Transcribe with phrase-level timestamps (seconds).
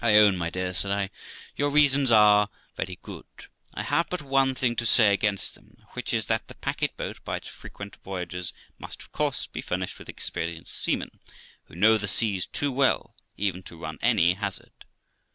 [0.03, 1.09] 'I own, my dear', said I,
[1.55, 3.27] 'your reasons are very good;
[3.75, 7.23] I have but one thing to say against them, which is, that the packet boat,
[7.23, 11.19] by its frequent voyages, must of course be furnished with experienced seamen,
[11.65, 14.85] who know the seas too well even to run any hazard.'